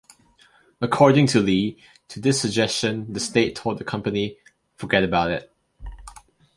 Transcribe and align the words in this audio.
According 0.81 1.27
to 1.27 1.39
Lee, 1.41 1.77
to 2.07 2.19
this 2.19 2.41
suggestion 2.41 3.13
the 3.13 3.19
state 3.19 3.55
told 3.55 3.77
the 3.77 3.83
company, 3.83 4.39
"Forget 4.75 5.03
about 5.03 5.29
it". 5.29 5.51